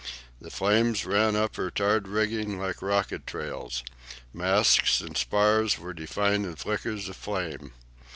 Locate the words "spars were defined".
5.15-6.43